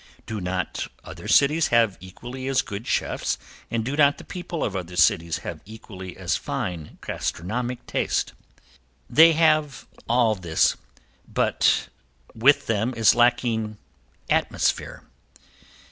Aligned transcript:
Do 0.25 0.41
not 0.41 0.87
other 1.03 1.27
cities 1.27 1.67
have 1.67 1.95
equally 2.01 2.47
as 2.47 2.63
good 2.63 2.87
chefs, 2.87 3.37
and 3.69 3.85
do 3.85 3.95
not 3.95 4.17
the 4.17 4.23
people 4.23 4.63
of 4.63 4.75
other 4.75 4.95
cities 4.95 5.37
have 5.45 5.61
equally 5.63 6.17
as 6.17 6.35
fine 6.35 6.97
gastronomic 7.05 7.85
taste? 7.85 8.33
They 9.07 9.33
have 9.33 9.85
all 10.09 10.33
this 10.33 10.75
but 11.31 11.89
with 12.33 12.65
them 12.65 12.95
is 12.97 13.13
lacking 13.13 13.77
"atmosphere." 14.27 15.03